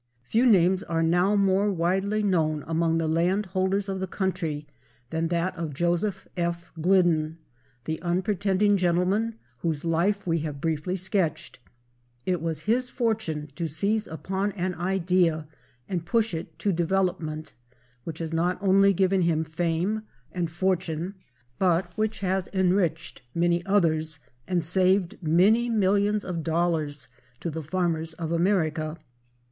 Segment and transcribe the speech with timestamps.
[0.23, 4.65] Few names are now more widely known among the land holders of the country
[5.11, 6.71] than that of Joseph F.
[6.81, 7.37] Glidden,
[7.85, 11.59] the unpretending gentleman whose life we have briefly sketched.
[12.25, 15.47] It was his fortune to seize upon an idea,
[15.87, 17.53] and push it to development,
[18.03, 21.13] which has not only given him fame and fortune,
[21.59, 27.07] but which has enriched many others and saved many millions of dollars
[27.39, 28.97] to the farmers of America.